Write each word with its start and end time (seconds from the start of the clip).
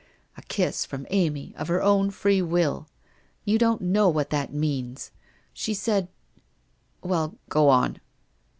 A 0.35 0.41
kiss 0.41 0.83
from 0.83 1.05
Amy 1.11 1.53
of 1.59 1.67
her 1.67 1.79
own 1.79 2.09
free 2.09 2.41
will! 2.41 2.87
You 3.45 3.59
don't 3.59 3.83
know 3.83 4.09
what 4.09 4.31
that 4.31 4.51
means! 4.51 5.11
She 5.53 5.75
said 5.75 6.07
Well, 7.03 7.35
go 7.49 7.69
on.' 7.69 7.99